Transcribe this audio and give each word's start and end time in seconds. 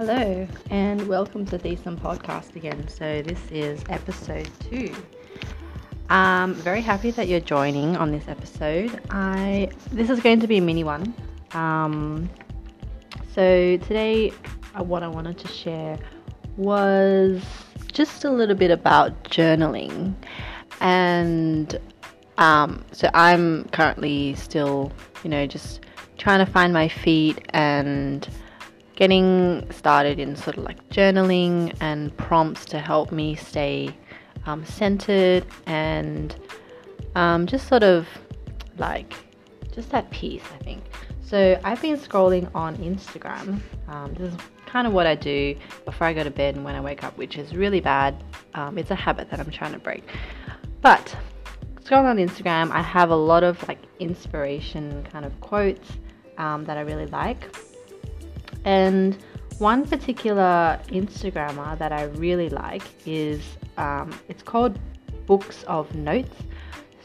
Hello, 0.00 0.48
and 0.70 1.06
welcome 1.08 1.44
to 1.44 1.58
the 1.58 1.76
Thesum 1.76 2.00
Podcast 2.00 2.56
again. 2.56 2.88
So, 2.88 3.20
this 3.20 3.38
is 3.50 3.84
episode 3.90 4.48
two. 4.58 4.94
I'm 6.08 6.54
very 6.54 6.80
happy 6.80 7.10
that 7.10 7.28
you're 7.28 7.38
joining 7.38 7.98
on 7.98 8.10
this 8.10 8.26
episode. 8.26 8.98
I 9.10 9.68
this 9.92 10.08
is 10.08 10.20
going 10.20 10.40
to 10.40 10.46
be 10.46 10.56
a 10.56 10.62
mini 10.62 10.84
one. 10.84 11.12
Um, 11.52 12.30
so 13.34 13.76
today, 13.76 14.32
uh, 14.74 14.82
what 14.82 15.02
I 15.02 15.06
wanted 15.06 15.36
to 15.36 15.48
share 15.48 15.98
was 16.56 17.44
just 17.92 18.24
a 18.24 18.30
little 18.30 18.56
bit 18.56 18.70
about 18.70 19.24
journaling, 19.24 20.14
and 20.80 21.78
um, 22.38 22.86
so 22.92 23.10
I'm 23.12 23.64
currently 23.64 24.34
still, 24.36 24.92
you 25.22 25.28
know, 25.28 25.46
just 25.46 25.80
trying 26.16 26.42
to 26.42 26.50
find 26.50 26.72
my 26.72 26.88
feet 26.88 27.44
and 27.50 28.26
getting 29.00 29.66
started 29.72 30.20
in 30.20 30.36
sort 30.36 30.58
of 30.58 30.62
like 30.62 30.86
journaling 30.90 31.74
and 31.80 32.14
prompts 32.18 32.66
to 32.66 32.78
help 32.78 33.10
me 33.10 33.34
stay 33.34 33.88
um, 34.44 34.62
centered 34.66 35.42
and 35.64 36.36
um, 37.14 37.46
just 37.46 37.66
sort 37.66 37.82
of 37.82 38.06
like 38.76 39.14
just 39.74 39.94
at 39.94 40.08
peace, 40.10 40.42
I 40.54 40.62
think. 40.62 40.84
So 41.22 41.58
I've 41.64 41.80
been 41.80 41.96
scrolling 41.96 42.54
on 42.54 42.76
Instagram. 42.76 43.60
Um, 43.88 44.12
this 44.18 44.34
is 44.34 44.38
kind 44.66 44.86
of 44.86 44.92
what 44.92 45.06
I 45.06 45.14
do 45.14 45.56
before 45.86 46.06
I 46.06 46.12
go 46.12 46.22
to 46.22 46.30
bed 46.30 46.56
and 46.56 46.62
when 46.62 46.74
I 46.74 46.80
wake 46.82 47.02
up, 47.02 47.16
which 47.16 47.38
is 47.38 47.56
really 47.56 47.80
bad. 47.80 48.22
Um, 48.52 48.76
it's 48.76 48.90
a 48.90 48.94
habit 48.94 49.30
that 49.30 49.40
I'm 49.40 49.50
trying 49.50 49.72
to 49.72 49.78
break. 49.78 50.04
But 50.82 51.16
scrolling 51.82 52.04
on 52.04 52.16
Instagram, 52.18 52.70
I 52.70 52.82
have 52.82 53.08
a 53.08 53.16
lot 53.16 53.44
of 53.44 53.66
like 53.66 53.78
inspiration 53.98 55.06
kind 55.10 55.24
of 55.24 55.40
quotes 55.40 55.88
um, 56.36 56.66
that 56.66 56.76
I 56.76 56.82
really 56.82 57.06
like. 57.06 57.48
And 58.64 59.16
one 59.58 59.86
particular 59.86 60.80
Instagrammer 60.88 61.78
that 61.78 61.92
I 61.92 62.04
really 62.04 62.48
like 62.48 62.82
is 63.06 63.42
um, 63.76 64.18
it's 64.28 64.42
called 64.42 64.78
Books 65.26 65.64
of 65.64 65.94
Notes. 65.94 66.34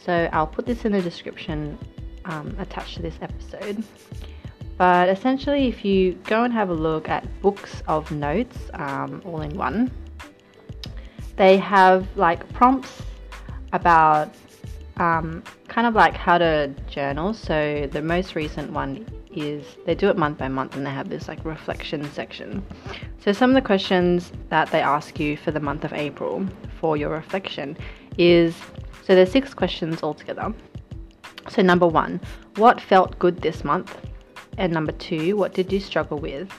So 0.03 0.29
I'll 0.31 0.47
put 0.47 0.65
this 0.65 0.85
in 0.85 0.91
the 0.91 1.01
description 1.01 1.77
um, 2.25 2.55
attached 2.59 2.95
to 2.95 3.01
this 3.01 3.15
episode. 3.21 3.83
But 4.77 5.09
essentially, 5.09 5.67
if 5.67 5.85
you 5.85 6.13
go 6.23 6.43
and 6.43 6.53
have 6.53 6.69
a 6.69 6.73
look 6.73 7.07
at 7.07 7.25
Books 7.41 7.81
of 7.87 8.11
Notes, 8.11 8.57
um, 8.73 9.21
all 9.25 9.41
in 9.41 9.55
one, 9.57 9.91
they 11.37 11.57
have 11.57 12.07
like 12.17 12.47
prompts 12.53 13.01
about 13.73 14.33
um, 14.97 15.43
kind 15.67 15.87
of 15.87 15.93
like 15.93 16.15
how 16.15 16.37
to 16.37 16.73
journal. 16.89 17.33
So 17.33 17.87
the 17.91 18.01
most 18.01 18.35
recent 18.35 18.71
one 18.71 19.05
is 19.31 19.65
they 19.85 19.95
do 19.95 20.09
it 20.09 20.17
month 20.17 20.37
by 20.37 20.47
month 20.47 20.75
and 20.75 20.85
they 20.85 20.91
have 20.91 21.09
this 21.09 21.27
like 21.27 21.43
reflection 21.43 22.09
section. 22.11 22.65
So 23.19 23.33
some 23.33 23.49
of 23.49 23.55
the 23.55 23.61
questions 23.61 24.31
that 24.49 24.71
they 24.71 24.81
ask 24.81 25.19
you 25.19 25.35
for 25.35 25.51
the 25.51 25.59
month 25.59 25.83
of 25.83 25.93
April 25.93 26.47
for 26.79 26.95
your 26.95 27.09
reflection 27.09 27.77
is 28.17 28.55
so 29.05 29.13
there's 29.13 29.31
six 29.31 29.53
questions 29.53 30.01
altogether. 30.01 30.53
So 31.49 31.61
number 31.61 31.85
1, 31.85 32.19
what 32.55 32.81
felt 32.81 33.19
good 33.19 33.39
this 33.41 33.63
month? 33.63 33.95
And 34.57 34.73
number 34.73 34.93
2, 34.93 35.37
what 35.37 35.53
did 35.53 35.71
you 35.71 35.79
struggle 35.79 36.17
with? 36.17 36.49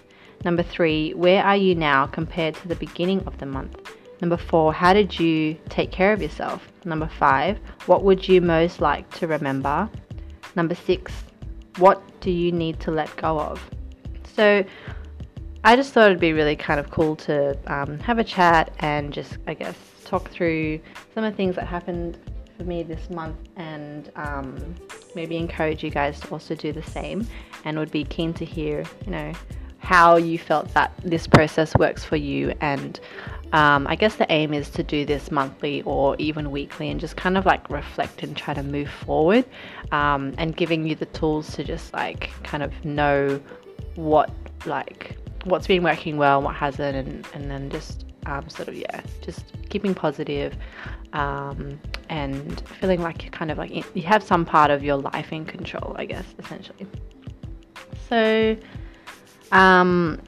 Number 0.45 0.63
3, 0.63 1.15
where 1.15 1.43
are 1.43 1.57
you 1.57 1.75
now 1.75 2.07
compared 2.07 2.55
to 2.57 2.69
the 2.69 2.77
beginning 2.77 3.21
of 3.27 3.37
the 3.39 3.47
month? 3.47 3.91
Number 4.21 4.37
4, 4.37 4.73
how 4.73 4.93
did 4.93 5.19
you 5.19 5.57
take 5.69 5.91
care 5.91 6.13
of 6.13 6.23
yourself? 6.23 6.67
Number 6.85 7.09
5, 7.09 7.59
what 7.87 8.03
would 8.03 8.27
you 8.27 8.41
most 8.41 8.81
like 8.81 9.09
to 9.19 9.27
remember? 9.27 9.91
Number 10.55 10.75
6, 10.75 11.13
what 11.79 12.03
do 12.21 12.31
you 12.31 12.51
need 12.51 12.81
to 12.81 12.91
let 12.91 13.15
go 13.17 13.39
of? 13.39 13.63
So 14.35 14.65
I 15.65 15.77
just 15.77 15.93
thought 15.93 16.07
it'd 16.07 16.21
be 16.21 16.33
really 16.33 16.57
kind 16.57 16.81
of 16.81 16.91
cool 16.91 17.17
to 17.17 17.59
um, 17.67 17.99
have 17.99 18.19
a 18.19 18.25
chat 18.25 18.75
and 18.79 19.13
just, 19.13 19.37
I 19.47 19.55
guess, 19.55 19.77
talk 20.05 20.31
through 20.31 20.81
some 21.15 21.25
of 21.25 21.33
the 21.33 21.37
things 21.37 21.57
that 21.57 21.67
happened 21.67 22.19
for 22.57 22.65
me 22.65 22.83
this 22.83 23.11
month 23.11 23.37
and 23.57 24.11
um, 24.17 24.75
maybe 25.15 25.37
encourage 25.37 25.83
you 25.83 25.91
guys 25.91 26.21
to 26.21 26.29
also 26.29 26.55
do 26.55 26.73
the 26.73 26.83
same 26.83 27.27
and 27.65 27.79
would 27.79 27.91
be 27.91 28.05
keen 28.05 28.33
to 28.35 28.45
hear, 28.45 28.85
you 29.05 29.11
know, 29.11 29.33
how 29.87 30.17
you 30.17 30.37
felt 30.37 30.67
that 30.75 30.93
this 31.05 31.29
process 31.29 31.73
works 31.77 32.03
for 32.05 32.17
you. 32.17 32.53
And 32.61 32.99
um, 33.53 33.87
I 33.87 33.95
guess 33.95 34.17
the 34.17 34.27
aim 34.33 34.53
is 34.53 34.69
to 34.71 34.83
do 34.83 35.07
this 35.07 35.31
monthly 35.31 35.83
or 35.83 36.17
even 36.19 36.51
weekly 36.51 36.91
and 36.91 36.99
just 36.99 37.17
kind 37.17 37.39
of 37.39 37.47
like 37.47 37.71
reflect 37.71 38.25
and 38.25 38.37
try 38.37 38.53
to 38.53 38.65
move 38.65 38.91
forward 38.91 39.45
um, 39.93 40.35
and 40.39 40.57
giving 40.57 40.89
you 40.89 40.97
the 40.97 41.07
tools 41.07 41.55
to 41.55 41.63
just 41.63 41.93
like 41.95 42.33
kind 42.43 42.65
of 42.65 42.73
know 42.85 43.41
what 43.95 44.29
like 44.67 45.17
what's 45.45 45.69
been 45.69 45.85
working 45.85 46.17
well 46.17 46.43
what 46.43 46.57
hasn't 46.57 46.97
and, 46.97 47.25
and 47.33 47.49
then 47.49 47.71
just 47.71 48.07
um, 48.27 48.49
sort 48.49 48.67
of 48.67 48.75
yeah 48.75 49.01
just 49.21 49.53
keeping 49.69 49.95
positive, 49.95 50.57
um, 51.13 51.79
and 52.09 52.61
feeling 52.81 53.01
like 53.01 53.23
you're 53.23 53.31
kind 53.31 53.53
of 53.53 53.59
like 53.59 53.71
you 53.95 54.03
have 54.03 54.25
some 54.25 54.45
part 54.45 54.73
of 54.73 54.83
your 54.83 54.97
life 54.97 55.33
in 55.33 55.45
control 55.45 55.95
I 55.97 56.07
guess 56.07 56.27
essentially. 56.41 56.89
So 58.09 58.57
um, 59.53 60.21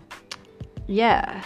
yeah 0.87 1.43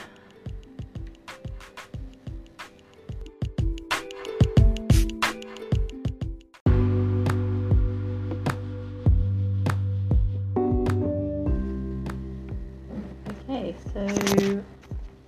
Okay, 13.49 13.75
So, 13.93 14.63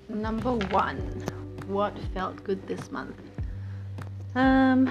number 0.08 0.52
one, 0.52 0.96
what 1.66 1.96
felt 2.14 2.42
good 2.44 2.66
this 2.66 2.90
month? 2.90 3.20
Um, 4.34 4.90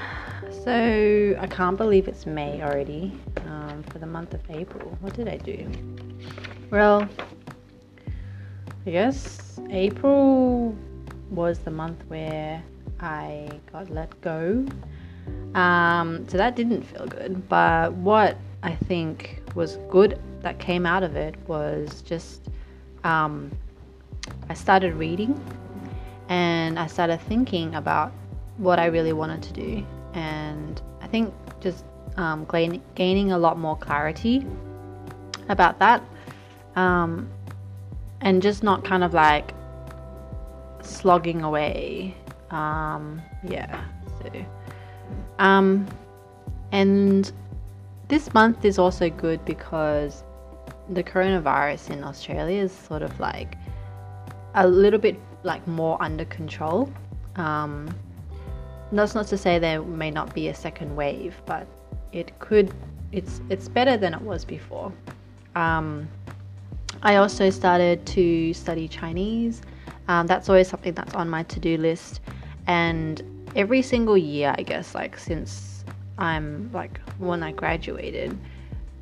so 0.63 1.35
I 1.39 1.47
can't 1.47 1.77
believe 1.77 2.07
it's 2.07 2.25
May 2.25 2.61
already. 2.61 3.11
Um, 3.47 3.83
for 3.83 3.99
the 3.99 4.05
month 4.05 4.33
of 4.33 4.41
April, 4.49 4.97
what 5.01 5.13
did 5.13 5.27
I 5.27 5.37
do? 5.37 5.67
Well, 6.69 7.07
I 8.85 8.91
guess 8.91 9.59
April 9.69 10.75
was 11.29 11.59
the 11.59 11.71
month 11.71 12.03
where 12.09 12.61
I 12.99 13.49
got 13.71 13.89
let 13.89 14.19
go. 14.21 14.65
Um, 15.55 16.27
so 16.27 16.37
that 16.37 16.55
didn't 16.55 16.83
feel 16.83 17.05
good. 17.07 17.47
But 17.47 17.93
what 17.93 18.37
I 18.61 18.75
think 18.75 19.41
was 19.55 19.77
good 19.89 20.19
that 20.41 20.59
came 20.59 20.85
out 20.85 21.03
of 21.03 21.15
it 21.15 21.35
was 21.47 22.01
just 22.01 22.49
um, 23.03 23.51
I 24.49 24.53
started 24.53 24.93
reading 24.95 25.39
and 26.29 26.77
I 26.77 26.87
started 26.87 27.21
thinking 27.21 27.75
about 27.75 28.11
what 28.57 28.79
I 28.79 28.85
really 28.87 29.13
wanted 29.13 29.43
to 29.43 29.53
do. 29.53 29.85
And 30.13 30.81
I 31.01 31.07
think 31.07 31.33
just 31.61 31.85
um, 32.17 32.45
gain, 32.51 32.81
gaining 32.95 33.31
a 33.31 33.37
lot 33.37 33.57
more 33.57 33.77
clarity 33.77 34.45
about 35.49 35.79
that. 35.79 36.03
Um, 36.75 37.29
and 38.23 38.41
just 38.41 38.63
not 38.63 38.83
kind 38.83 39.03
of 39.03 39.13
like 39.13 39.53
slogging 40.81 41.43
away. 41.43 42.15
Um, 42.49 43.21
yeah. 43.43 43.83
So, 44.21 44.45
um, 45.39 45.87
and 46.71 47.31
this 48.07 48.33
month 48.33 48.65
is 48.65 48.79
also 48.79 49.09
good 49.09 49.43
because 49.45 50.23
the 50.89 51.03
coronavirus 51.03 51.91
in 51.91 52.03
Australia 52.03 52.63
is 52.63 52.71
sort 52.71 53.03
of 53.03 53.17
like 53.19 53.55
a 54.55 54.67
little 54.67 54.99
bit 54.99 55.17
like 55.43 55.65
more 55.67 56.01
under 56.01 56.25
control. 56.25 56.91
Um, 57.35 57.93
that's 58.91 59.15
not 59.15 59.27
to 59.27 59.37
say 59.37 59.59
there 59.59 59.81
may 59.81 60.11
not 60.11 60.33
be 60.33 60.49
a 60.49 60.55
second 60.55 60.95
wave, 60.95 61.35
but 61.45 61.67
it 62.11 62.37
could. 62.39 62.71
It's 63.11 63.41
it's 63.49 63.67
better 63.67 63.97
than 63.97 64.13
it 64.13 64.21
was 64.21 64.45
before. 64.45 64.91
Um, 65.55 66.07
I 67.03 67.17
also 67.17 67.49
started 67.49 68.05
to 68.07 68.53
study 68.53 68.87
Chinese. 68.87 69.61
Um, 70.07 70.25
that's 70.25 70.47
always 70.47 70.69
something 70.69 70.93
that's 70.93 71.13
on 71.13 71.29
my 71.29 71.43
to-do 71.43 71.77
list, 71.77 72.21
and 72.65 73.21
every 73.55 73.81
single 73.81 74.17
year, 74.17 74.55
I 74.57 74.63
guess, 74.63 74.95
like 74.95 75.17
since 75.17 75.83
I'm 76.17 76.71
like 76.73 76.99
when 77.19 77.43
I 77.43 77.51
graduated, 77.51 78.37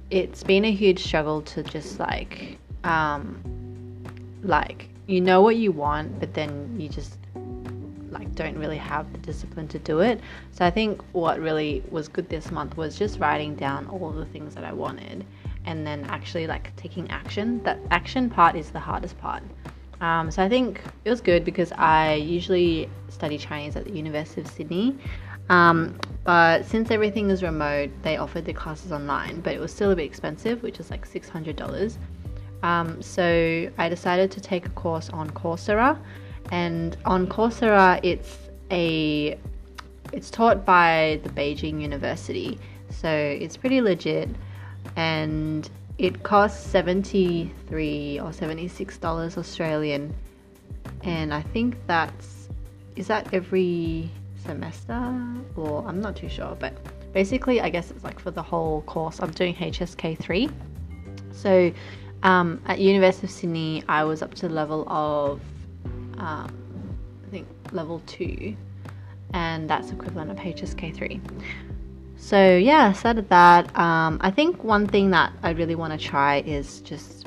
it's 0.10 0.44
been 0.44 0.66
a 0.66 0.72
huge 0.72 1.04
struggle 1.04 1.44
to 1.44 1.64
just 1.64 2.00
like 2.00 2.58
um, 2.84 3.40
like 4.42 4.90
you 5.06 5.22
know 5.22 5.42
what 5.42 5.56
you 5.58 5.72
want, 5.72 6.20
but 6.20 6.34
then 6.34 6.76
you 6.80 6.90
just 6.90 7.18
like 8.10 8.34
don't 8.34 8.58
really 8.58 8.78
have 8.78 9.12
the 9.14 9.20
discipline 9.20 9.68
to 9.70 9.80
do 9.80 10.00
it. 10.00 10.20
So 10.52 10.66
I 10.66 10.72
think 10.72 11.02
what 11.14 11.40
really 11.40 11.84
was 11.92 12.08
good 12.08 12.30
this 12.30 12.52
month 12.52 12.78
was 12.78 12.98
just 12.98 13.20
writing 13.20 13.56
down 13.56 13.86
all 13.88 14.10
the 14.12 14.26
things 14.26 14.56
that 14.56 14.66
I 14.66 14.74
wanted 14.74 15.24
and 15.66 15.86
then 15.86 16.06
actually 16.06 16.48
like 16.48 16.76
taking 16.76 17.10
action. 17.12 17.62
That 17.64 17.80
action 17.92 18.30
part 18.30 18.56
is 18.56 18.72
the 18.72 18.80
hardest 18.80 19.18
part. 19.20 19.44
Um, 20.02 20.32
so 20.32 20.44
I 20.44 20.50
think 20.50 20.82
it 21.06 21.10
was 21.10 21.22
good 21.22 21.46
because 21.46 21.72
I 21.74 22.16
usually 22.16 22.90
study 23.10 23.38
Chinese 23.38 23.76
at 23.76 23.86
the 23.86 23.92
University 23.92 24.42
of 24.42 24.48
Sydney. 24.48 24.98
Um, 25.50 26.00
but 26.24 26.66
since 26.66 26.92
everything 26.92 27.30
is 27.30 27.44
remote, 27.44 27.92
they 28.02 28.18
offered 28.18 28.46
the 28.46 28.54
classes 28.54 28.92
online, 28.92 29.42
but 29.42 29.54
it 29.54 29.60
was 29.60 29.72
still 29.74 29.92
a 29.92 29.96
bit 29.96 30.06
expensive, 30.06 30.64
which 30.64 30.78
was 30.78 30.90
like 30.90 31.08
$600. 31.08 31.98
Um, 32.64 33.02
so 33.02 33.70
I 33.78 33.90
decided 33.90 34.32
to 34.32 34.42
take 34.42 34.66
a 34.66 34.70
course 34.70 35.10
on 35.10 35.30
Coursera, 35.32 35.98
and 36.52 36.98
on 37.06 37.28
Coursera, 37.28 38.00
it's 38.04 38.38
a 38.70 39.38
it's 40.14 40.30
taught 40.30 40.66
by 40.66 41.20
the 41.24 41.30
Beijing 41.30 41.82
University, 41.82 42.60
so 42.90 43.10
it's 43.10 43.58
pretty 43.58 43.82
legit, 43.82 44.30
and 44.96 45.70
it 45.98 46.24
costs 46.24 46.66
seventy 46.66 47.54
three 47.68 48.20
or 48.20 48.34
seventy 48.34 48.68
six 48.68 48.98
dollars 48.98 49.38
Australian, 49.38 50.14
and 51.04 51.34
I 51.34 51.42
think 51.42 51.78
that's 51.88 52.50
is 52.96 53.08
that 53.08 53.34
every 53.34 54.10
semester 54.44 55.16
or 55.56 55.86
I'm 55.88 56.02
not 56.02 56.16
too 56.16 56.30
sure, 56.30 56.56
but 56.60 56.74
basically 57.14 57.62
I 57.62 57.70
guess 57.70 57.92
it's 57.92 58.04
like 58.04 58.20
for 58.20 58.32
the 58.32 58.42
whole 58.42 58.82
course. 58.84 59.20
I'm 59.20 59.32
doing 59.32 59.56
HSK 59.56 60.18
three, 60.18 60.50
so 61.32 61.72
um, 62.24 62.62
at 62.66 62.80
University 62.80 63.28
of 63.28 63.32
Sydney 63.32 63.84
I 63.88 64.04
was 64.04 64.22
up 64.22 64.34
to 64.36 64.48
the 64.48 64.54
level 64.54 64.88
of 64.90 65.40
um, 66.18 66.52
I 67.28 67.30
think 67.30 67.48
level 67.72 68.02
two, 68.06 68.56
and 69.34 69.70
that's 69.70 69.92
equivalent 69.92 70.32
of 70.32 70.38
HSK 70.38 70.96
three. 70.96 71.22
So 72.22 72.56
yeah, 72.56 72.94
started 72.94 73.28
that. 73.30 73.76
Um, 73.76 74.20
I 74.22 74.30
think 74.30 74.64
one 74.64 74.86
thing 74.86 75.10
that 75.10 75.34
I 75.42 75.50
really 75.50 75.74
want 75.74 75.92
to 75.92 75.98
try 76.00 76.42
is 76.46 76.80
just 76.82 77.26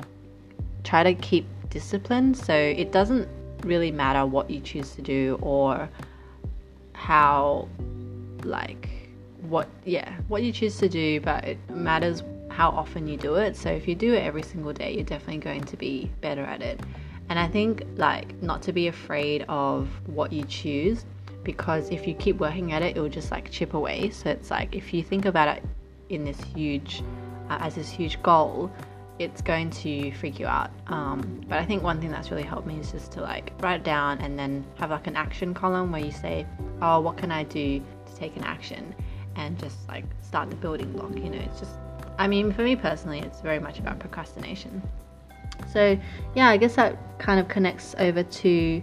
try 0.85 1.03
to 1.03 1.13
keep 1.13 1.45
discipline. 1.69 2.33
So 2.33 2.53
it 2.53 2.93
doesn't 2.93 3.27
really 3.63 3.91
matter 3.91 4.25
what 4.25 4.49
you 4.49 4.61
choose 4.61 4.95
to 4.95 5.01
do 5.01 5.37
or 5.41 5.89
how, 6.93 7.67
like, 8.43 8.89
what 9.41 9.67
yeah, 9.83 10.15
what 10.29 10.43
you 10.43 10.53
choose 10.53 10.77
to 10.77 10.87
do, 10.87 11.19
but 11.19 11.43
it 11.43 11.69
matters 11.69 12.23
how 12.49 12.69
often 12.69 13.05
you 13.05 13.17
do 13.17 13.35
it. 13.35 13.57
So 13.57 13.69
if 13.69 13.89
you 13.89 13.95
do 13.95 14.13
it 14.13 14.23
every 14.23 14.43
single 14.43 14.71
day, 14.71 14.93
you're 14.93 15.03
definitely 15.03 15.39
going 15.39 15.65
to 15.65 15.75
be 15.75 16.09
better 16.21 16.45
at 16.45 16.61
it. 16.61 16.79
And 17.27 17.37
I 17.37 17.49
think 17.49 17.83
like 17.97 18.41
not 18.41 18.61
to 18.63 18.71
be 18.71 18.87
afraid 18.87 19.43
of 19.49 19.89
what 20.07 20.31
you 20.31 20.45
choose 20.45 21.05
because 21.45 21.89
if 21.91 22.05
you 22.05 22.13
keep 22.15 22.37
working 22.37 22.73
at 22.73 22.81
it, 22.81 22.97
it 22.97 22.99
will 22.99 23.07
just 23.07 23.31
like 23.31 23.49
chip 23.49 23.73
away. 23.73 24.09
So 24.09 24.29
it's 24.29 24.51
like 24.51 24.75
if 24.75 24.93
you 24.93 25.01
think 25.03 25.25
about 25.25 25.57
it 25.57 25.63
in 26.09 26.25
this 26.25 26.41
huge, 26.41 27.03
uh, 27.49 27.59
as 27.61 27.75
this 27.75 27.89
huge 27.89 28.21
goal, 28.21 28.69
it's 29.17 29.41
going 29.41 29.69
to 29.69 30.11
freak 30.13 30.39
you 30.39 30.47
out. 30.47 30.71
Um, 30.87 31.41
but 31.47 31.59
I 31.59 31.65
think 31.65 31.83
one 31.83 32.01
thing 32.01 32.11
that's 32.11 32.31
really 32.31 32.43
helped 32.43 32.67
me 32.67 32.79
is 32.79 32.91
just 32.91 33.13
to 33.13 33.21
like 33.21 33.53
write 33.61 33.81
it 33.81 33.83
down 33.83 34.19
and 34.19 34.37
then 34.37 34.65
have 34.75 34.89
like 34.89 35.07
an 35.07 35.15
action 35.15 35.53
column 35.53 35.91
where 35.91 36.03
you 36.03 36.11
say, 36.11 36.45
oh, 36.81 36.99
what 36.99 37.15
can 37.15 37.31
I 37.31 37.43
do 37.43 37.79
to 37.79 38.15
take 38.15 38.35
an 38.35 38.43
action? 38.43 38.93
And 39.37 39.57
just 39.57 39.87
like 39.87 40.05
start 40.21 40.49
the 40.49 40.57
building 40.57 40.91
block. 40.91 41.15
You 41.15 41.29
know, 41.29 41.39
it's 41.39 41.59
just, 41.59 41.77
I 42.17 42.27
mean, 42.27 42.51
for 42.51 42.63
me 42.63 42.75
personally, 42.75 43.19
it's 43.19 43.39
very 43.39 43.59
much 43.59 43.79
about 43.79 43.99
procrastination. 43.99 44.81
So, 45.71 45.97
yeah, 46.35 46.49
I 46.49 46.57
guess 46.57 46.75
that 46.75 46.97
kind 47.19 47.39
of 47.39 47.47
connects 47.47 47.95
over 47.99 48.23
to 48.23 48.81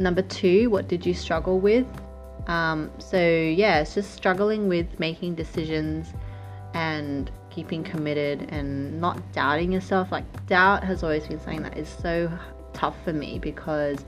Number 0.00 0.22
two, 0.22 0.70
what 0.70 0.88
did 0.88 1.04
you 1.04 1.12
struggle 1.12 1.60
with? 1.60 1.86
Um, 2.46 2.90
so, 2.96 3.18
yeah, 3.18 3.80
it's 3.80 3.94
just 3.94 4.14
struggling 4.14 4.66
with 4.66 4.98
making 4.98 5.34
decisions 5.34 6.14
and 6.72 7.30
keeping 7.50 7.84
committed 7.84 8.48
and 8.50 8.98
not 8.98 9.20
doubting 9.32 9.70
yourself. 9.70 10.10
Like, 10.10 10.24
doubt 10.46 10.84
has 10.84 11.02
always 11.02 11.26
been 11.26 11.38
something 11.38 11.62
that 11.64 11.76
is 11.76 11.86
so 11.86 12.32
tough 12.72 12.96
for 13.04 13.12
me 13.12 13.38
because 13.38 14.06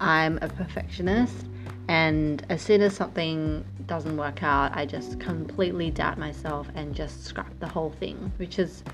I'm 0.00 0.38
a 0.42 0.48
perfectionist. 0.48 1.46
And 1.88 2.44
as 2.50 2.60
soon 2.60 2.82
as 2.82 2.94
something 2.94 3.64
doesn't 3.86 4.18
work 4.18 4.42
out, 4.42 4.76
I 4.76 4.84
just 4.84 5.18
completely 5.18 5.90
doubt 5.90 6.18
myself 6.18 6.68
and 6.74 6.94
just 6.94 7.24
scrap 7.24 7.58
the 7.58 7.68
whole 7.68 7.92
thing, 7.92 8.32
which 8.36 8.58
is 8.58 8.84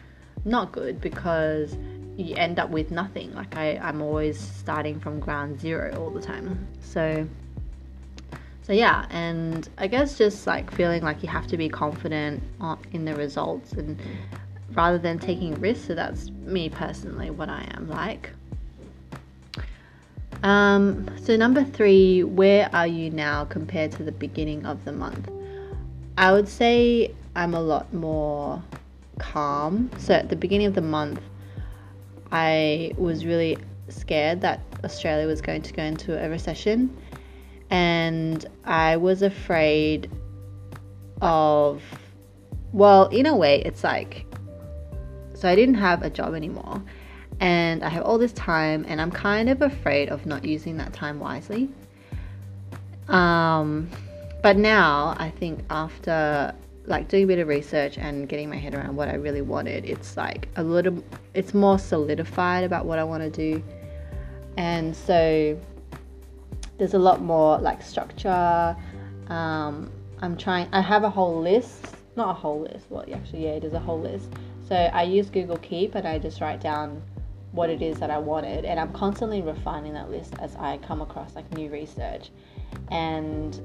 not 0.44 0.70
good 0.70 1.00
because 1.00 1.76
you 2.18 2.34
end 2.34 2.58
up 2.58 2.68
with 2.70 2.90
nothing. 2.90 3.32
Like 3.32 3.56
I, 3.56 3.78
I'm 3.78 4.02
always 4.02 4.38
starting 4.38 4.98
from 4.98 5.20
ground 5.20 5.60
zero 5.60 5.94
all 5.96 6.10
the 6.10 6.20
time. 6.20 6.66
So 6.80 7.26
so 8.62 8.72
yeah, 8.74 9.06
and 9.10 9.66
I 9.78 9.86
guess 9.86 10.18
just 10.18 10.46
like 10.46 10.70
feeling 10.72 11.02
like 11.02 11.22
you 11.22 11.28
have 11.28 11.46
to 11.46 11.56
be 11.56 11.68
confident 11.68 12.42
in 12.92 13.04
the 13.04 13.14
results 13.14 13.72
and 13.72 13.98
rather 14.72 14.98
than 14.98 15.18
taking 15.18 15.54
risks. 15.54 15.86
So 15.86 15.94
that's 15.94 16.30
me 16.30 16.68
personally 16.68 17.30
what 17.30 17.48
I 17.48 17.66
am 17.74 17.88
like. 17.88 18.30
Um, 20.42 21.08
so 21.22 21.36
number 21.36 21.64
three, 21.64 22.24
where 22.24 22.68
are 22.74 22.86
you 22.86 23.10
now 23.10 23.44
compared 23.44 23.92
to 23.92 24.02
the 24.02 24.12
beginning 24.12 24.66
of 24.66 24.84
the 24.84 24.92
month? 24.92 25.30
I 26.18 26.32
would 26.32 26.48
say 26.48 27.14
I'm 27.36 27.54
a 27.54 27.60
lot 27.60 27.94
more 27.94 28.62
calm. 29.18 29.90
So 29.98 30.14
at 30.14 30.28
the 30.28 30.36
beginning 30.36 30.66
of 30.66 30.74
the 30.74 30.82
month, 30.82 31.20
I 32.32 32.92
was 32.96 33.24
really 33.24 33.58
scared 33.88 34.40
that 34.42 34.60
Australia 34.84 35.26
was 35.26 35.40
going 35.40 35.62
to 35.62 35.72
go 35.72 35.82
into 35.82 36.22
a 36.22 36.28
recession, 36.28 36.96
and 37.70 38.44
I 38.64 38.96
was 38.96 39.22
afraid 39.22 40.10
of, 41.20 41.82
well, 42.72 43.06
in 43.08 43.26
a 43.26 43.36
way, 43.36 43.62
it's 43.62 43.82
like, 43.82 44.26
so 45.34 45.48
I 45.48 45.54
didn't 45.54 45.76
have 45.76 46.02
a 46.02 46.10
job 46.10 46.34
anymore, 46.34 46.82
and 47.40 47.84
I 47.84 47.88
have 47.88 48.04
all 48.04 48.18
this 48.18 48.32
time, 48.32 48.84
and 48.88 49.00
I'm 49.00 49.10
kind 49.10 49.48
of 49.48 49.62
afraid 49.62 50.08
of 50.08 50.26
not 50.26 50.44
using 50.44 50.76
that 50.78 50.92
time 50.92 51.20
wisely. 51.20 51.70
Um, 53.08 53.88
but 54.42 54.56
now 54.56 55.16
I 55.18 55.30
think 55.30 55.64
after 55.70 56.54
like 56.88 57.08
doing 57.08 57.24
a 57.24 57.26
bit 57.26 57.38
of 57.38 57.48
research 57.48 57.98
and 57.98 58.28
getting 58.28 58.48
my 58.48 58.56
head 58.56 58.74
around 58.74 58.96
what 58.96 59.08
I 59.08 59.14
really 59.14 59.42
wanted, 59.42 59.84
it's 59.84 60.16
like 60.16 60.48
a 60.56 60.62
little, 60.62 61.02
it's 61.34 61.54
more 61.54 61.78
solidified 61.78 62.64
about 62.64 62.86
what 62.86 62.98
I 62.98 63.04
want 63.04 63.22
to 63.22 63.30
do. 63.30 63.62
And 64.56 64.96
so 64.96 65.58
there's 66.78 66.94
a 66.94 66.98
lot 66.98 67.20
more 67.20 67.58
like 67.58 67.82
structure. 67.82 68.76
Um, 69.28 69.90
I'm 70.20 70.36
trying, 70.36 70.68
I 70.72 70.80
have 70.80 71.04
a 71.04 71.10
whole 71.10 71.40
list, 71.40 71.94
not 72.16 72.30
a 72.30 72.34
whole 72.34 72.62
list, 72.62 72.86
well, 72.90 73.04
actually, 73.14 73.44
yeah, 73.44 73.50
it 73.50 73.64
is 73.64 73.74
a 73.74 73.78
whole 73.78 74.00
list. 74.00 74.32
So 74.68 74.74
I 74.74 75.02
use 75.02 75.30
Google 75.30 75.58
Keep 75.58 75.94
and 75.94 76.08
I 76.08 76.18
just 76.18 76.40
write 76.40 76.60
down 76.60 77.02
what 77.52 77.70
it 77.70 77.80
is 77.80 77.98
that 77.98 78.10
I 78.10 78.18
wanted, 78.18 78.64
and 78.64 78.78
I'm 78.78 78.92
constantly 78.92 79.40
refining 79.40 79.94
that 79.94 80.10
list 80.10 80.34
as 80.38 80.54
I 80.56 80.78
come 80.78 81.00
across 81.00 81.34
like 81.34 81.50
new 81.54 81.70
research. 81.70 82.30
And 82.90 83.58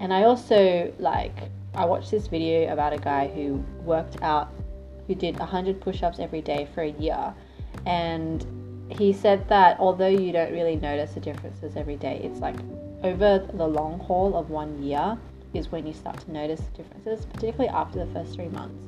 and 0.00 0.12
I 0.12 0.24
also 0.24 0.92
like 0.98 1.50
I 1.74 1.84
watched 1.84 2.10
this 2.10 2.26
video 2.26 2.72
about 2.72 2.92
a 2.92 2.98
guy 2.98 3.28
who 3.28 3.64
worked 3.84 4.20
out, 4.22 4.52
who 5.06 5.14
did 5.14 5.38
100 5.38 5.80
push 5.80 6.02
ups 6.02 6.18
every 6.18 6.42
day 6.42 6.68
for 6.74 6.82
a 6.82 6.90
year. 6.90 7.34
And 7.86 8.44
he 8.90 9.12
said 9.12 9.48
that 9.48 9.78
although 9.78 10.08
you 10.08 10.32
don't 10.32 10.52
really 10.52 10.76
notice 10.76 11.12
the 11.12 11.20
differences 11.20 11.76
every 11.76 11.96
day, 11.96 12.20
it's 12.24 12.40
like 12.40 12.56
over 13.02 13.46
the 13.54 13.66
long 13.66 14.00
haul 14.00 14.36
of 14.36 14.50
one 14.50 14.82
year 14.82 15.16
is 15.54 15.70
when 15.72 15.86
you 15.86 15.92
start 15.92 16.18
to 16.20 16.32
notice 16.32 16.60
the 16.60 16.82
differences, 16.82 17.24
particularly 17.26 17.68
after 17.68 18.04
the 18.04 18.12
first 18.12 18.34
three 18.34 18.48
months. 18.48 18.84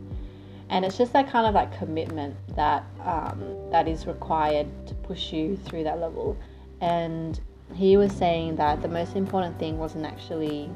And 0.69 0.85
it's 0.85 0.97
just 0.97 1.13
that 1.13 1.31
kind 1.31 1.47
of 1.47 1.55
like 1.55 1.77
commitment 1.77 2.35
that 2.57 2.85
um, 3.05 3.43
that 3.71 3.87
is 3.87 4.07
required 4.07 4.67
to 4.87 4.95
push 4.95 5.33
you 5.33 5.57
through 5.57 5.85
that 5.85 6.01
level. 6.01 6.37
And 6.81 7.39
he 7.75 7.97
was 7.97 8.13
saying 8.13 8.57
that 8.57 8.83
the 8.83 8.89
most 8.89 9.15
important 9.15 9.59
thing 9.59 9.79
wasn't 9.79 10.07
actually 10.07 10.71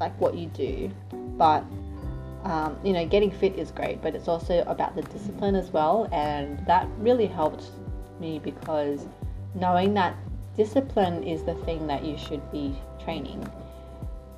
like 0.00 0.18
what 0.20 0.34
you 0.34 0.46
do, 0.46 0.90
but 1.38 1.64
um, 2.44 2.78
you 2.84 2.92
know, 2.92 3.06
getting 3.06 3.30
fit 3.30 3.58
is 3.58 3.70
great, 3.70 4.00
but 4.00 4.14
it's 4.14 4.28
also 4.28 4.62
about 4.66 4.94
the 4.94 5.02
discipline 5.02 5.54
as 5.54 5.70
well, 5.70 6.08
and 6.12 6.64
that 6.66 6.88
really 6.98 7.26
helped 7.26 7.64
me 8.20 8.38
because 8.38 9.06
knowing 9.54 9.94
that 9.94 10.16
discipline 10.56 11.22
is 11.24 11.44
the 11.44 11.54
thing 11.54 11.86
that 11.86 12.04
you 12.04 12.16
should 12.16 12.50
be 12.50 12.76
training, 13.02 13.46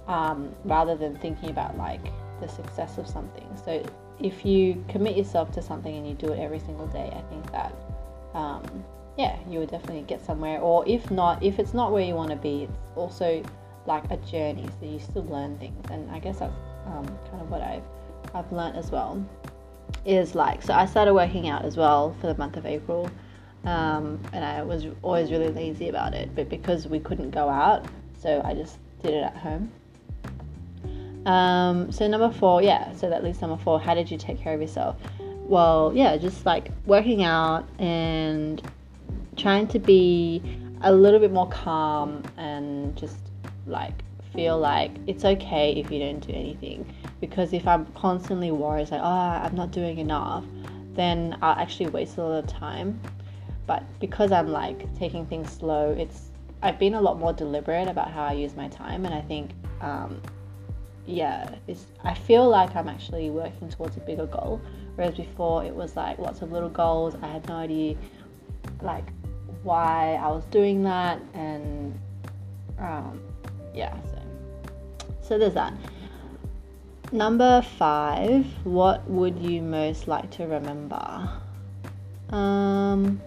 um, 0.07 0.55
rather 0.65 0.97
than 0.97 1.17
thinking 1.19 1.51
about 1.51 1.77
like 1.77 2.05
the 2.41 2.49
success 2.49 2.99
of 2.99 3.07
something. 3.07 3.49
So 3.65 3.85
if 4.19 4.45
you 4.45 4.83
commit 4.89 5.17
yourself 5.17 5.53
to 5.53 5.63
something 5.63 5.95
and 5.95 6.07
you 6.07 6.15
do 6.15 6.33
it 6.33 6.39
every 6.39 6.59
single 6.59 6.87
day, 6.89 7.13
I 7.15 7.21
think 7.31 7.51
that 7.53 7.75
um, 8.35 8.85
yeah, 9.17 9.37
you 9.49 9.59
would 9.59 9.71
definitely 9.71 10.03
get 10.03 10.25
somewhere. 10.25 10.61
Or 10.61 10.87
if 10.89 11.11
not, 11.11 11.43
if 11.43 11.59
it's 11.59 11.75
not 11.75 11.93
where 11.93 12.05
you 12.05 12.15
want 12.15 12.31
to 12.31 12.37
be, 12.37 12.65
it's 12.65 12.97
also 12.97 13.43
like 13.87 14.11
a 14.11 14.17
journey, 14.19 14.69
so 14.79 14.87
you 14.87 14.99
still 14.99 15.25
learn 15.25 15.59
things. 15.59 15.85
And 15.91 16.11
I 16.11 16.19
guess 16.19 16.39
that's 16.39 16.55
um, 16.91 17.07
kind 17.31 17.43
of 17.43 17.51
what 17.51 17.63
I've 17.63 17.83
I've 18.35 18.51
learned 18.53 18.77
as 18.77 18.91
well. 18.91 19.25
Is 20.05 20.35
like 20.35 20.63
so 20.63 20.73
I 20.73 20.87
started 20.87 21.15
working 21.15 21.49
out 21.49 21.65
as 21.65 21.77
well 21.77 22.15
for 22.21 22.27
the 22.29 22.35
month 22.37 22.57
of 22.57 22.67
April, 22.67 23.11
um, 23.65 24.21
and 24.33 24.45
I 24.45 24.63
was 24.63 24.87
always 25.03 25.31
really 25.31 25.49
lazy 25.49 25.89
about 25.89 26.15
it. 26.15 26.35
But 26.35 26.49
because 26.49 26.87
we 26.87 27.01
couldn't 27.01 27.31
go 27.31 27.49
out, 27.49 27.87
so 28.21 28.41
I 28.45 28.55
just 28.55 28.79
did 29.03 29.15
it 29.15 29.25
at 29.25 29.37
home. 29.37 29.73
Um, 31.27 31.93
so 31.93 32.07
number 32.07 32.31
four, 32.31 32.63
yeah. 32.63 32.95
So 32.95 33.11
that 33.11 33.23
leads 33.25 33.41
number 33.41 33.57
four. 33.63 33.81
How 33.81 33.95
did 33.95 34.11
you 34.11 34.17
take 34.17 34.41
care 34.41 34.55
of 34.55 34.61
yourself? 34.61 34.97
Well, 35.19 35.93
yeah, 35.95 36.17
just 36.17 36.47
like 36.47 36.71
working 36.87 37.25
out 37.25 37.69
and 37.79 38.63
trying 39.37 39.67
to 39.69 39.79
be 39.79 40.43
a 40.83 40.93
little 40.93 41.19
bit 41.21 41.33
more 41.33 41.49
calm 41.49 42.23
and 42.37 42.97
just 42.97 43.19
like 43.67 43.95
feel 44.35 44.59
like 44.59 44.93
it's 45.07 45.25
okay 45.25 45.73
if 45.73 45.91
you 45.91 45.99
don't 45.99 46.27
do 46.27 46.33
anything 46.33 46.87
because 47.21 47.53
if 47.53 47.67
i'm 47.67 47.85
constantly 47.93 48.51
worried 48.51 48.91
like 48.91 49.01
oh 49.01 49.05
i'm 49.05 49.55
not 49.55 49.71
doing 49.71 49.99
enough 49.99 50.45
then 50.95 51.37
I'll 51.41 51.59
actually 51.59 51.89
waste 51.89 52.19
a 52.19 52.23
lot 52.23 52.45
of 52.45 52.47
time. 52.47 53.01
But 53.67 53.83
because 54.01 54.33
I'm 54.33 54.49
like 54.49 54.93
taking 54.99 55.27
things 55.27 55.51
slow, 55.51 55.93
it's 55.93 56.31
I've 56.63 56.79
been 56.79 56.95
a 56.95 57.01
lot 57.01 57.19
more 57.19 57.33
deliberate 57.33 57.89
about 57.89 58.11
how 58.11 58.25
I 58.25 58.33
use 58.33 58.55
my 58.55 58.69
time, 58.69 59.07
and 59.07 59.15
I 59.15 59.23
think, 59.23 59.53
um, 59.81 60.21
yeah, 61.07 61.55
it's 61.67 61.87
I 62.05 62.15
feel 62.15 62.49
like 62.49 62.75
I'm 62.75 62.89
actually 62.89 63.31
working 63.31 63.69
towards 63.71 63.97
a 63.97 64.01
bigger 64.01 64.27
goal. 64.27 64.61
Whereas 64.97 65.15
before 65.15 65.65
it 65.65 65.75
was 65.75 65.97
like 65.97 66.19
lots 66.19 66.43
of 66.43 66.53
little 66.53 66.69
goals. 66.69 67.15
I 67.23 67.29
had 67.29 67.49
no 67.49 67.57
idea, 67.57 67.97
like, 68.83 69.07
why 69.63 70.19
I 70.21 70.29
was 70.29 70.45
doing 70.47 70.83
that, 70.83 71.21
and 71.33 71.99
um, 72.79 73.23
yeah, 73.73 73.95
so 74.11 74.20
so 75.31 75.39
there's 75.39 75.55
that. 75.55 75.73
Number 77.13 77.63
five, 77.63 78.45
what 78.65 79.09
would 79.09 79.39
you 79.39 79.63
most 79.63 80.09
like 80.09 80.29
to 80.33 80.45
remember? 80.45 81.31
Um, 82.31 83.21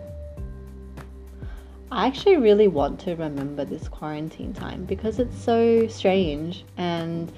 I 1.90 2.08
actually 2.08 2.36
really 2.36 2.68
want 2.68 3.00
to 3.02 3.16
remember 3.16 3.64
this 3.64 3.88
quarantine 3.88 4.52
time 4.52 4.84
because 4.84 5.18
it's 5.18 5.42
so 5.42 5.88
strange 5.88 6.66
and 6.76 7.32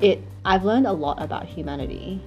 it 0.00 0.20
I've 0.44 0.64
learned 0.64 0.88
a 0.88 0.92
lot 0.92 1.22
about 1.22 1.44
humanity 1.44 2.20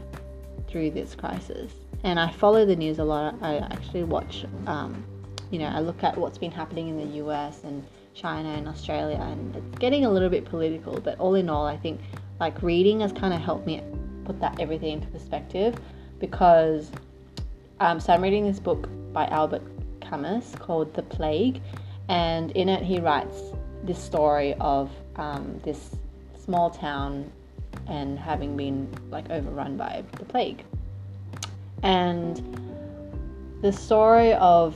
through 0.70 0.92
this 0.92 1.14
crisis. 1.14 1.74
And 2.06 2.18
I 2.22 2.32
follow 2.32 2.66
the 2.66 2.76
news 2.78 3.00
a 3.00 3.04
lot. 3.04 3.36
I 3.42 3.58
actually 3.58 4.06
watch 4.06 4.46
um, 4.66 5.04
you 5.52 5.60
know, 5.60 5.68
I 5.68 5.82
look 5.82 6.06
at 6.06 6.18
what's 6.18 6.38
been 6.38 6.52
happening 6.52 6.88
in 6.88 6.98
the 6.98 7.18
US 7.26 7.66
and 7.66 7.86
China 8.14 8.50
and 8.50 8.68
Australia 8.68 9.18
and 9.18 9.56
it's 9.56 9.78
getting 9.80 10.06
a 10.06 10.12
little 10.12 10.30
bit 10.30 10.46
political, 10.46 11.00
but 11.00 11.18
all 11.20 11.36
in 11.36 11.50
all 11.50 11.66
I 11.66 11.78
think 11.78 12.02
like 12.40 12.62
reading 12.62 13.02
has 13.02 13.12
kind 13.12 13.34
of 13.34 13.42
helped 13.42 13.66
me 13.66 13.84
put 14.26 14.40
that 14.40 14.60
everything 14.60 14.94
into 14.94 15.08
perspective 15.08 15.76
because 16.20 16.92
um, 17.82 18.00
so 18.00 18.14
I'm 18.14 18.22
reading 18.22 18.46
this 18.46 18.60
book 18.60 18.90
by 19.14 19.26
Albert 19.28 19.64
Camus 20.02 20.54
called 20.60 20.94
The 20.94 21.04
Plague, 21.04 21.62
and 22.10 22.52
in 22.52 22.68
it 22.68 22.84
he 22.84 23.00
writes 23.00 23.38
this 23.84 23.98
story 23.98 24.54
of 24.60 24.92
um, 25.16 25.62
this 25.64 25.96
small 26.44 26.70
town 26.70 27.32
and 27.88 28.20
having 28.20 28.58
been 28.58 28.90
like 29.10 29.30
overrun 29.30 29.78
by 29.78 30.04
the 30.18 30.26
plague, 30.26 30.64
and 31.84 32.60
the 33.62 33.72
story 33.72 34.34
of 34.34 34.76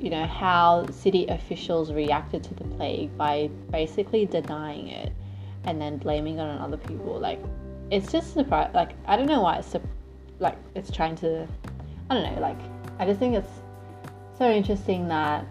you 0.00 0.10
know 0.10 0.26
how 0.26 0.86
city 0.90 1.26
officials 1.26 1.92
reacted 1.92 2.42
to 2.44 2.54
the 2.54 2.64
plague 2.64 3.16
by 3.18 3.50
basically 3.70 4.24
denying 4.24 4.88
it 4.88 5.12
and 5.64 5.80
then 5.80 5.98
blaming 5.98 6.38
it 6.38 6.42
on 6.42 6.58
other 6.58 6.78
people. 6.78 7.18
Like, 7.18 7.38
it's 7.90 8.10
just 8.10 8.32
surprise. 8.32 8.70
Like, 8.74 8.92
I 9.06 9.16
don't 9.16 9.26
know 9.26 9.42
why 9.42 9.56
it's 9.56 9.70
su- 9.70 9.82
like 10.38 10.56
it's 10.74 10.90
trying 10.90 11.16
to. 11.16 11.46
I 12.08 12.14
don't 12.14 12.34
know. 12.34 12.40
Like, 12.40 12.58
I 12.98 13.04
just 13.04 13.20
think 13.20 13.34
it's 13.34 13.52
so 14.38 14.50
interesting 14.50 15.06
that 15.08 15.44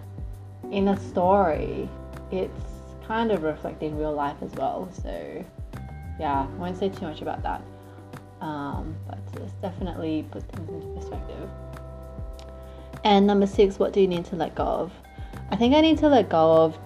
in 0.71 0.87
a 0.87 0.99
story, 0.99 1.87
it's 2.31 2.63
kind 3.05 3.31
of 3.31 3.43
reflecting 3.43 3.97
real 3.97 4.13
life 4.13 4.37
as 4.41 4.51
well. 4.53 4.89
So, 5.03 5.45
yeah, 6.19 6.47
I 6.51 6.55
won't 6.55 6.77
say 6.77 6.89
too 6.89 7.05
much 7.05 7.21
about 7.21 7.43
that. 7.43 7.61
Um, 8.41 8.95
but 9.07 9.19
it's 9.35 9.53
definitely 9.61 10.25
put 10.31 10.43
things 10.51 10.69
into 10.69 10.87
perspective. 10.99 11.49
And 13.03 13.25
number 13.27 13.47
six, 13.47 13.79
what 13.79 13.93
do 13.93 14.01
you 14.01 14.07
need 14.07 14.25
to 14.25 14.35
let 14.35 14.55
go 14.55 14.63
of? 14.63 14.91
I 15.51 15.55
think 15.55 15.73
I 15.73 15.81
need 15.81 15.97
to 15.99 16.07
let 16.07 16.29
go 16.29 16.63
of 16.63 16.77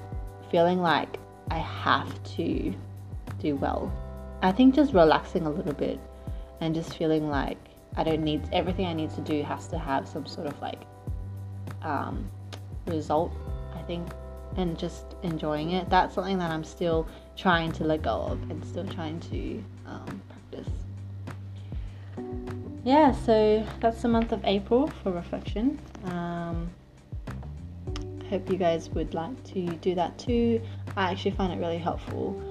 feeling 0.51 0.81
like 0.81 1.19
I 1.49 1.59
have 1.59 2.23
to 2.35 2.73
do 3.39 3.55
well. 3.55 3.91
I 4.41 4.51
think 4.51 4.75
just 4.75 4.93
relaxing 4.93 5.45
a 5.45 5.49
little 5.49 5.73
bit 5.73 5.99
and 6.61 6.73
just 6.73 6.97
feeling 6.97 7.29
like 7.29 7.57
I 7.95 8.03
don't 8.03 8.23
need 8.23 8.41
everything 8.51 8.85
I 8.87 8.93
need 8.93 9.11
to 9.11 9.21
do 9.21 9.43
has 9.43 9.67
to 9.67 9.77
have 9.77 10.07
some 10.07 10.25
sort 10.25 10.47
of 10.47 10.59
like 10.61 10.81
um, 11.81 12.29
result, 12.87 13.31
I 13.75 13.81
think, 13.83 14.07
and 14.57 14.77
just 14.77 15.15
enjoying 15.23 15.71
it. 15.71 15.89
That's 15.89 16.15
something 16.15 16.37
that 16.39 16.51
I'm 16.51 16.63
still 16.63 17.07
trying 17.35 17.71
to 17.73 17.83
let 17.83 18.01
go 18.01 18.11
of 18.11 18.49
and 18.49 18.63
still 18.65 18.87
trying 18.87 19.19
to 19.31 19.63
um. 19.85 20.21
Yeah, 22.83 23.11
so 23.11 23.65
that's 23.79 24.01
the 24.01 24.09
month 24.09 24.31
of 24.31 24.43
April 24.43 24.87
for 25.01 25.11
reflection. 25.11 25.79
Um, 26.05 26.69
hope 28.29 28.49
you 28.49 28.57
guys 28.57 28.89
would 28.89 29.13
like 29.13 29.41
to 29.45 29.65
do 29.65 29.95
that 29.95 30.17
too. 30.17 30.61
I 30.97 31.11
actually 31.11 31.31
find 31.31 31.53
it 31.53 31.63
really 31.63 31.77
helpful 31.77 32.41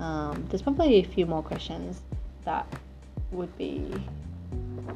um, 0.00 0.44
there's 0.48 0.62
probably 0.62 0.96
a 0.96 1.02
few 1.02 1.26
more 1.26 1.42
questions 1.42 2.02
that 2.44 2.66
would 3.32 3.56
be 3.58 3.92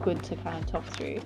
good 0.00 0.22
to 0.24 0.36
kind 0.36 0.62
of 0.62 0.70
talk 0.70 0.84
through. 0.86 1.20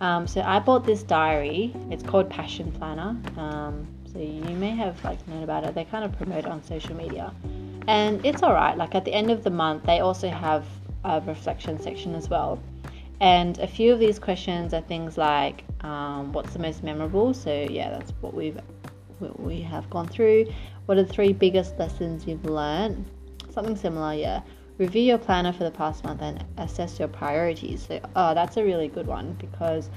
Um, 0.00 0.26
so 0.26 0.40
I 0.40 0.58
bought 0.58 0.84
this 0.84 1.02
diary. 1.02 1.74
It's 1.90 2.02
called 2.02 2.30
Passion 2.30 2.72
Planner. 2.72 3.16
Um, 3.36 3.86
so 4.12 4.18
you 4.18 4.56
may 4.56 4.70
have 4.70 5.02
like 5.04 5.26
known 5.28 5.42
about 5.42 5.64
it. 5.64 5.74
They 5.74 5.84
kind 5.84 6.04
of 6.04 6.16
promote 6.16 6.40
it 6.40 6.46
on 6.46 6.62
social 6.64 6.96
media, 6.96 7.32
and 7.86 8.24
it's 8.26 8.42
all 8.42 8.52
right. 8.52 8.76
Like 8.76 8.94
at 8.94 9.04
the 9.04 9.12
end 9.12 9.30
of 9.30 9.44
the 9.44 9.50
month, 9.50 9.84
they 9.84 10.00
also 10.00 10.28
have 10.28 10.64
a 11.04 11.20
reflection 11.20 11.80
section 11.80 12.14
as 12.14 12.28
well. 12.28 12.60
And 13.20 13.58
a 13.58 13.66
few 13.66 13.92
of 13.92 13.98
these 13.98 14.18
questions 14.18 14.72
are 14.72 14.80
things 14.80 15.18
like, 15.18 15.64
um, 15.82 16.32
what's 16.32 16.52
the 16.52 16.58
most 16.58 16.82
memorable? 16.82 17.34
So 17.34 17.66
yeah, 17.70 17.90
that's 17.90 18.12
what 18.20 18.34
we've 18.34 18.58
we 19.36 19.60
have 19.60 19.88
gone 19.90 20.08
through. 20.08 20.46
What 20.86 20.96
are 20.96 21.02
the 21.02 21.12
three 21.12 21.34
biggest 21.34 21.78
lessons 21.78 22.26
you've 22.26 22.44
learned? 22.46 23.04
something 23.52 23.76
similar, 23.76 24.14
yeah. 24.14 24.42
Review 24.78 25.02
your 25.02 25.18
planner 25.18 25.52
for 25.52 25.64
the 25.64 25.70
past 25.70 26.04
month 26.04 26.22
and 26.22 26.44
assess 26.56 26.98
your 26.98 27.08
priorities. 27.08 27.86
So, 27.86 28.00
oh, 28.16 28.34
that's 28.34 28.56
a 28.56 28.64
really 28.64 28.88
good 28.88 29.06
one 29.06 29.36
because 29.38 29.90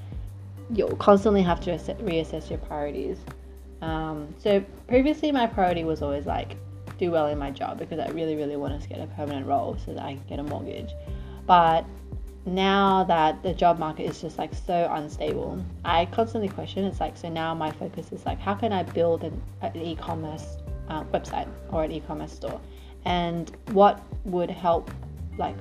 you'll 0.73 0.95
constantly 0.97 1.41
have 1.41 1.61
to 1.61 1.71
reassess 1.71 2.49
your 2.49 2.59
priorities. 2.59 3.17
Um, 3.81 4.33
so, 4.37 4.63
previously, 4.87 5.31
my 5.31 5.47
priority 5.47 5.83
was 5.83 6.01
always 6.01 6.25
like 6.25 6.57
do 6.97 7.11
well 7.11 7.27
in 7.27 7.37
my 7.37 7.51
job 7.51 7.79
because 7.79 7.99
I 7.99 8.09
really, 8.09 8.35
really 8.35 8.55
want 8.55 8.81
to 8.81 8.89
get 8.89 8.99
a 8.99 9.07
permanent 9.07 9.45
role 9.47 9.77
so 9.85 9.93
that 9.93 10.03
I 10.03 10.13
can 10.13 10.23
get 10.27 10.39
a 10.39 10.43
mortgage. 10.43 10.91
But 11.45 11.85
now 12.45 13.03
that 13.05 13.41
the 13.41 13.53
job 13.53 13.79
market 13.79 14.03
is 14.03 14.21
just 14.21 14.37
like 14.37 14.53
so 14.53 14.89
unstable, 14.91 15.63
I 15.85 16.05
constantly 16.05 16.49
question. 16.49 16.83
It's 16.85 16.99
like 16.99 17.15
so 17.15 17.29
now 17.29 17.53
my 17.53 17.71
focus 17.71 18.11
is 18.11 18.25
like 18.25 18.39
how 18.39 18.53
can 18.53 18.73
I 18.73 18.83
build 18.83 19.23
an, 19.23 19.41
an 19.61 19.75
e-commerce 19.75 20.57
uh, 20.89 21.03
website 21.05 21.47
or 21.71 21.83
an 21.83 21.91
e-commerce 21.91 22.33
store 22.33 22.59
and 23.05 23.55
what 23.71 24.01
would 24.25 24.49
help 24.49 24.91
like 25.37 25.55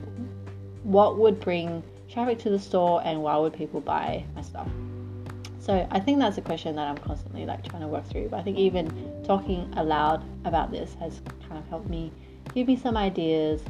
what 0.83 1.19
would 1.19 1.41
bring 1.41 1.83
traffic 2.11 2.39
to 2.39 2.51
the 2.51 2.59
store 2.59 3.01
and 3.05 3.23
why 3.23 3.37
would 3.37 3.53
people 3.53 3.81
buy 3.81 4.25
my 4.35 4.43
stuff 4.43 4.69
so 5.59 5.87
i 5.91 5.99
think 5.99 6.19
that's 6.19 6.39
a 6.39 6.43
question 6.43 6.77
that 6.77 6.87
i'm 6.87 6.99
constantly 6.99 7.47
like 7.47 7.65
trying 7.65 7.83
to 7.83 7.89
work 7.89 8.07
through 8.07 8.29
but 8.29 8.39
i 8.39 8.43
think 8.43 8.59
even 8.59 9.23
talking 9.25 9.73
aloud 9.77 10.25
about 10.45 10.71
this 10.71 10.95
has 10.95 11.21
kind 11.49 11.59
of 11.59 11.67
helped 11.69 11.89
me 11.89 12.13
give 12.55 12.67
me 12.67 12.77
some 12.77 12.97
ideas 12.97 13.63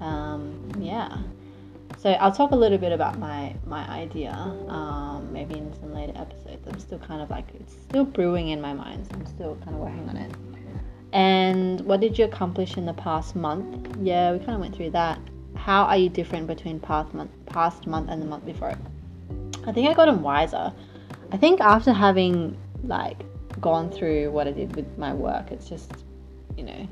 um, 0.00 0.70
yeah 0.78 1.16
so 2.06 2.12
i'll 2.12 2.30
talk 2.30 2.52
a 2.52 2.56
little 2.56 2.78
bit 2.78 2.92
about 2.92 3.18
my 3.18 3.52
my 3.66 3.84
idea 3.88 4.30
um, 4.68 5.28
maybe 5.32 5.54
in 5.54 5.74
some 5.80 5.92
later 5.92 6.12
episodes 6.14 6.64
i'm 6.68 6.78
still 6.78 7.00
kind 7.00 7.20
of 7.20 7.28
like 7.30 7.46
it's 7.58 7.72
still 7.72 8.04
brewing 8.04 8.50
in 8.50 8.60
my 8.60 8.72
mind 8.72 9.04
so 9.06 9.14
i'm 9.14 9.26
still 9.26 9.56
kind 9.64 9.74
of 9.74 9.82
working 9.82 10.08
on 10.08 10.16
it 10.16 10.32
and 11.12 11.80
what 11.80 12.00
did 12.00 12.18
you 12.18 12.26
accomplish 12.26 12.76
in 12.76 12.84
the 12.84 12.92
past 12.92 13.36
month? 13.36 13.88
Yeah, 14.02 14.32
we 14.32 14.38
kind 14.38 14.52
of 14.52 14.60
went 14.60 14.76
through 14.76 14.90
that. 14.90 15.18
How 15.54 15.84
are 15.84 15.96
you 15.96 16.10
different 16.10 16.46
between 16.46 16.78
past 16.78 17.14
month, 17.14 17.30
past 17.46 17.86
month 17.86 18.10
and 18.10 18.20
the 18.20 18.26
month 18.26 18.44
before? 18.44 18.74
I 19.66 19.72
think 19.72 19.88
I 19.88 19.94
got 19.94 20.08
gotten 20.08 20.20
wiser. 20.20 20.70
I 21.32 21.38
think 21.38 21.60
after 21.60 21.90
having 21.90 22.54
like 22.84 23.18
gone 23.62 23.90
through 23.90 24.30
what 24.30 24.46
I 24.46 24.52
did 24.52 24.76
with 24.76 24.98
my 24.98 25.14
work, 25.14 25.50
it's 25.50 25.70
just, 25.70 25.90
you 26.54 26.64
know, 26.64 26.86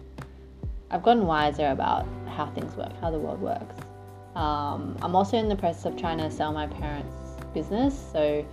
I've 0.90 1.02
gotten 1.02 1.26
wiser 1.26 1.68
about 1.68 2.06
how 2.26 2.46
things 2.46 2.74
work, 2.76 2.98
how 3.02 3.10
the 3.10 3.18
world 3.18 3.42
works. 3.42 3.83
Um, 4.34 4.96
I'm 5.02 5.14
also 5.14 5.36
in 5.36 5.48
the 5.48 5.56
process 5.56 5.84
of 5.86 5.96
trying 5.96 6.18
to 6.18 6.30
sell 6.30 6.52
my 6.52 6.66
parents' 6.66 7.14
business, 7.52 7.94
so 8.12 8.44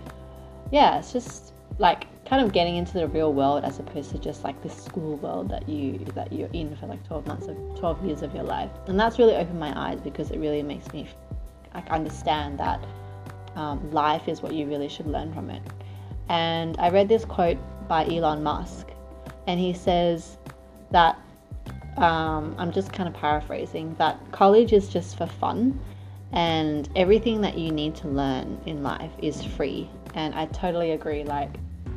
yeah, 0.70 0.98
it's 0.98 1.12
just 1.12 1.52
like 1.78 2.06
kind 2.24 2.44
of 2.44 2.52
getting 2.52 2.76
into 2.76 2.94
the 2.94 3.08
real 3.08 3.32
world 3.32 3.64
as 3.64 3.78
opposed 3.78 4.10
to 4.10 4.18
just 4.18 4.44
like 4.44 4.60
this 4.62 4.76
school 4.76 5.16
world 5.16 5.48
that 5.50 5.68
you 5.68 5.98
that 6.14 6.32
you're 6.32 6.48
in 6.52 6.74
for 6.76 6.86
like 6.86 7.04
12 7.06 7.26
months 7.26 7.46
of 7.46 7.56
12 7.78 8.04
years 8.04 8.22
of 8.22 8.34
your 8.34 8.44
life. 8.44 8.70
And 8.86 8.98
that's 8.98 9.18
really 9.18 9.34
opened 9.34 9.58
my 9.58 9.72
eyes 9.76 10.00
because 10.00 10.30
it 10.30 10.38
really 10.38 10.62
makes 10.62 10.92
me 10.92 11.08
like 11.74 11.88
understand 11.90 12.58
that 12.58 12.84
um, 13.56 13.90
life 13.90 14.28
is 14.28 14.40
what 14.42 14.54
you 14.54 14.66
really 14.66 14.88
should 14.88 15.06
learn 15.06 15.32
from 15.32 15.50
it. 15.50 15.62
And 16.28 16.76
i 16.78 16.88
read 16.88 17.08
this 17.08 17.24
quote 17.24 17.58
by 17.88 18.06
elon 18.06 18.42
musk 18.42 18.88
and 19.46 19.58
he 19.58 19.72
says 19.72 20.38
that 20.90 21.18
um, 21.96 22.54
i'm 22.58 22.72
just 22.72 22.92
kind 22.92 23.08
of 23.08 23.14
paraphrasing 23.14 23.94
that 23.98 24.18
college 24.32 24.72
is 24.72 24.88
just 24.88 25.16
for 25.16 25.26
fun 25.26 25.78
and 26.32 26.88
everything 26.96 27.40
that 27.42 27.58
you 27.58 27.70
need 27.70 27.94
to 27.94 28.08
learn 28.08 28.58
in 28.66 28.82
life 28.82 29.12
is 29.18 29.42
free 29.42 29.88
and 30.14 30.34
i 30.34 30.46
totally 30.46 30.92
agree 30.92 31.24
like 31.24 31.50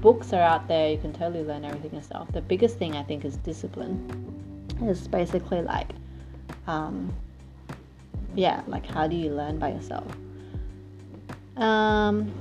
books 0.06 0.34
are 0.34 0.42
out 0.42 0.68
there, 0.68 0.92
you 0.92 1.00
can 1.00 1.12
totally 1.12 1.44
learn 1.44 1.66
everything 1.66 1.96
yourself. 1.96 2.32
The 2.32 2.42
biggest 2.42 2.78
thing 2.78 2.96
I 2.96 3.02
think 3.02 3.26
is 3.26 3.38
discipline. 3.38 3.98
Is 4.84 5.08
basically 5.08 5.64
like, 5.64 5.90
um, 6.68 7.12
yeah, 8.36 8.62
like 8.68 8.86
how 8.86 9.08
do 9.08 9.16
you 9.16 9.32
learn 9.32 9.58
by 9.58 9.70
yourself? 9.70 10.06
Um, 11.58 12.32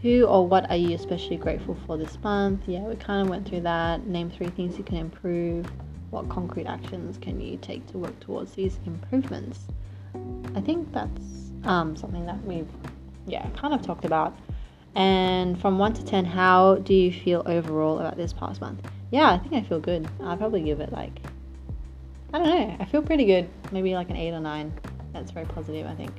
Who 0.00 0.24
or 0.24 0.46
what 0.46 0.70
are 0.70 0.76
you 0.76 0.94
especially 0.94 1.36
grateful 1.36 1.76
for 1.86 1.98
this 1.98 2.16
month? 2.22 2.62
Yeah, 2.66 2.80
we 2.80 2.96
kind 2.96 3.20
of 3.20 3.28
went 3.28 3.46
through 3.46 3.62
that. 3.62 4.06
Name 4.06 4.30
three 4.30 4.48
things 4.48 4.78
you 4.78 4.84
can 4.84 4.96
improve. 4.96 5.66
What 6.10 6.28
concrete 6.28 6.66
actions 6.66 7.18
can 7.18 7.40
you 7.40 7.56
take 7.56 7.86
to 7.88 7.98
work 7.98 8.18
towards 8.20 8.52
these 8.52 8.78
improvements? 8.84 9.66
I 10.56 10.60
think 10.60 10.92
that's 10.92 11.52
um, 11.64 11.96
something 11.96 12.26
that 12.26 12.44
we've, 12.44 12.68
yeah, 13.26 13.48
kind 13.50 13.72
of 13.72 13.82
talked 13.82 14.04
about. 14.04 14.36
And 14.96 15.60
from 15.60 15.78
1 15.78 15.94
to 15.94 16.04
10, 16.04 16.24
how 16.24 16.76
do 16.76 16.94
you 16.94 17.12
feel 17.12 17.42
overall 17.46 18.00
about 18.00 18.16
this 18.16 18.32
past 18.32 18.60
month? 18.60 18.84
Yeah, 19.12 19.30
I 19.30 19.38
think 19.38 19.54
I 19.54 19.62
feel 19.62 19.78
good. 19.78 20.08
I'll 20.20 20.36
probably 20.36 20.62
give 20.62 20.80
it 20.80 20.92
like, 20.92 21.20
I 22.34 22.38
don't 22.38 22.48
know, 22.48 22.76
I 22.80 22.84
feel 22.86 23.02
pretty 23.02 23.24
good. 23.24 23.48
Maybe 23.70 23.94
like 23.94 24.10
an 24.10 24.16
8 24.16 24.32
or 24.32 24.40
9. 24.40 24.72
That's 25.12 25.30
very 25.30 25.46
positive, 25.46 25.86
I 25.86 25.94
think. 25.94 26.12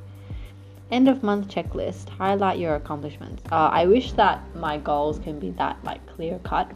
End 0.90 1.10
of 1.10 1.24
month 1.24 1.48
checklist. 1.48 2.10
Highlight 2.10 2.60
your 2.60 2.76
accomplishments. 2.76 3.44
Uh, 3.52 3.70
I 3.72 3.88
wish 3.88 4.14
that 4.14 4.42
my 4.56 4.78
goals 4.78 5.20
can 5.20 5.40
be 5.40 5.52
that 5.52 5.78
like 5.84 6.06
clear 6.06 6.40
cut 6.44 6.72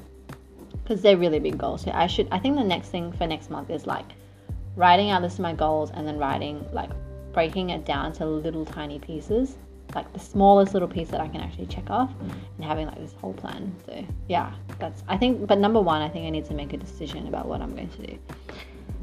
because 0.86 1.01
they're 1.01 1.18
really 1.18 1.39
big 1.39 1.58
goals. 1.58 1.82
So 1.82 1.92
I 1.92 2.08
should. 2.08 2.27
I 2.32 2.38
think 2.38 2.56
the 2.56 2.63
next 2.63 2.89
thing 2.89 3.12
for 3.12 3.25
next 3.25 3.50
month 3.50 3.70
is 3.70 3.88
like 3.88 4.06
writing 4.75 5.10
out 5.10 5.22
list 5.22 5.36
of 5.36 5.42
my 5.42 5.54
goals 5.54 5.89
and 5.92 6.08
then 6.08 6.18
writing 6.18 6.65
like 6.72 6.92
breaking 7.34 7.72
it 7.72 7.86
down 7.86 8.13
to 8.13 8.25
little 8.25 8.65
tiny 8.65 9.00
pieces, 9.00 9.56
like 9.96 10.12
the 10.13 10.20
smallest 10.20 10.74
little 10.74 10.88
piece 10.88 11.10
that 11.10 11.22
I 11.22 11.27
can 11.27 11.42
actually 11.42 11.65
check 11.65 11.89
off, 11.89 12.12
and 12.20 12.63
having 12.63 12.86
like 12.86 13.00
this 13.00 13.13
whole 13.13 13.34
plan. 13.34 13.75
So 13.86 14.06
yeah, 14.27 14.54
that's 14.80 15.04
I 15.08 15.18
think. 15.18 15.48
But 15.48 15.58
number 15.58 15.82
one, 15.82 16.01
I 16.01 16.10
think 16.10 16.27
I 16.27 16.30
need 16.30 16.46
to 16.46 16.54
make 16.54 16.74
a 16.74 16.77
decision 16.77 17.27
about 17.27 17.48
what 17.48 17.62
I'm 17.62 17.75
going 17.75 17.89
to 17.89 18.08
do. 18.08 18.20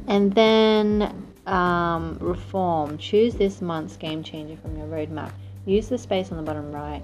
And 0.07 0.33
then 0.33 1.29
um, 1.47 2.19
reform. 2.21 2.99
Choose 2.99 3.35
this 3.35 3.61
month's 3.61 3.97
game 3.97 4.23
changer 4.23 4.57
from 4.57 4.77
your 4.77 4.87
roadmap. 4.87 5.33
Use 5.67 5.89
the 5.89 5.99
space 5.99 6.31
on 6.31 6.37
the 6.37 6.43
bottom 6.43 6.71
right 6.73 7.03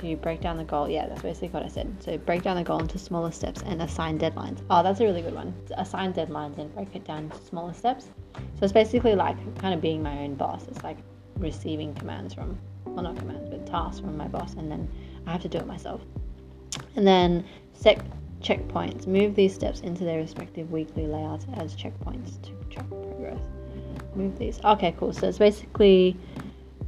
to 0.00 0.16
break 0.16 0.40
down 0.40 0.56
the 0.56 0.64
goal. 0.64 0.88
Yeah, 0.88 1.08
that's 1.08 1.22
basically 1.22 1.48
what 1.50 1.62
I 1.62 1.68
said. 1.68 1.94
So 2.02 2.18
break 2.18 2.42
down 2.42 2.56
the 2.56 2.64
goal 2.64 2.80
into 2.80 2.98
smaller 2.98 3.30
steps 3.30 3.62
and 3.62 3.82
assign 3.82 4.18
deadlines. 4.18 4.62
Oh, 4.70 4.82
that's 4.82 5.00
a 5.00 5.04
really 5.04 5.22
good 5.22 5.34
one. 5.34 5.54
Assign 5.76 6.12
deadlines 6.12 6.58
and 6.58 6.74
break 6.74 6.94
it 6.94 7.04
down 7.04 7.24
into 7.24 7.36
smaller 7.38 7.72
steps. 7.72 8.08
So 8.34 8.62
it's 8.62 8.72
basically 8.72 9.14
like 9.14 9.36
kind 9.58 9.74
of 9.74 9.80
being 9.80 10.02
my 10.02 10.18
own 10.18 10.34
boss. 10.34 10.66
It's 10.68 10.82
like 10.82 10.98
receiving 11.36 11.94
commands 11.94 12.34
from, 12.34 12.58
well, 12.86 13.04
not 13.04 13.16
commands, 13.16 13.48
but 13.48 13.66
tasks 13.66 14.00
from 14.00 14.16
my 14.16 14.28
boss, 14.28 14.54
and 14.54 14.70
then 14.70 14.88
I 15.26 15.32
have 15.32 15.42
to 15.42 15.48
do 15.48 15.58
it 15.58 15.66
myself. 15.66 16.00
And 16.96 17.06
then 17.06 17.44
set 17.72 18.02
checkpoints. 18.40 19.06
Move 19.06 19.34
these 19.34 19.54
steps 19.54 19.80
into 19.80 20.04
their 20.04 20.18
respective 20.18 20.70
weekly 20.70 21.06
layouts 21.06 21.46
as 21.54 21.76
checkpoints 21.76 22.40
to 22.42 22.52
track 22.70 22.88
progress 22.88 23.40
move 24.16 24.38
these. 24.38 24.60
Okay, 24.64 24.94
cool. 24.98 25.12
So 25.12 25.28
it's 25.28 25.38
basically 25.38 26.16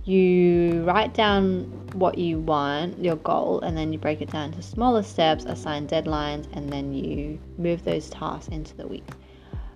you 0.05 0.83
write 0.85 1.15
down 1.15 1.84
what 1.95 2.19
you 2.19 2.41
want, 2.41 3.03
your 3.03 3.17
goal, 3.17 3.61
and 3.61 3.77
then 3.77 3.93
you 3.93 3.99
break 3.99 4.21
it 4.21 4.31
down 4.31 4.47
into 4.53 4.63
smaller 4.63 5.03
steps, 5.03 5.45
assign 5.45 5.87
deadlines, 5.87 6.47
and 6.53 6.71
then 6.71 6.93
you 6.93 7.39
move 7.59 7.85
those 7.85 8.11
tasks 8.11 8.49
into 8.49 8.75
the 8.77 8.87
week, 8.87 9.07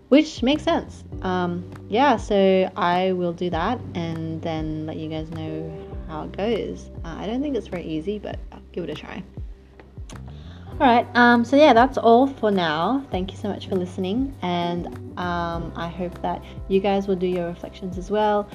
which 0.09 0.43
makes 0.43 0.63
sense. 0.63 1.05
Um, 1.23 1.71
yeah, 1.89 2.17
so 2.17 2.71
I 2.77 3.13
will 3.13 3.33
do 3.33 3.51
that 3.51 3.81
and 3.95 4.43
then 4.43 4.87
let 4.87 4.97
you 4.97 5.09
guys 5.09 5.31
know 5.31 5.87
how 6.09 6.25
it 6.25 6.33
goes. 6.37 6.91
Uh, 7.05 7.17
I 7.19 7.27
don't 7.27 7.43
think 7.43 7.57
it's 7.57 7.69
very 7.69 7.85
easy, 7.85 8.19
but 8.19 8.39
I'll 8.53 8.63
give 8.73 8.85
it 8.85 8.91
a 8.91 8.95
try. 8.95 9.23
All 10.81 10.87
right. 10.87 11.09
Um, 11.17 11.45
so 11.45 11.57
yeah, 11.57 11.73
that's 11.73 11.99
all 11.99 12.29
for 12.29 12.53
now. 12.53 13.05
Thank 13.11 13.33
you 13.33 13.37
so 13.37 13.49
much 13.49 13.67
for 13.67 13.75
listening, 13.75 14.33
and 14.43 14.87
um, 15.19 15.73
I 15.75 15.89
hope 15.89 16.23
that 16.23 16.45
you 16.69 16.79
guys 16.79 17.09
will 17.09 17.17
do 17.17 17.27
your 17.27 17.49
reflections 17.49 17.99
as 17.99 18.13
well. 18.13 18.49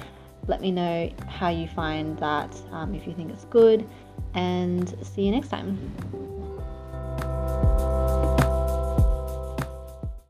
Let 0.46 0.60
me 0.60 0.70
know 0.70 1.10
how 1.26 1.48
you 1.48 1.68
find 1.68 2.18
that, 2.18 2.54
um, 2.72 2.94
if 2.94 3.06
you 3.06 3.14
think 3.14 3.30
it's 3.30 3.44
good, 3.46 3.88
and 4.34 4.94
see 5.02 5.22
you 5.22 5.32
next 5.32 5.48
time. 5.48 5.78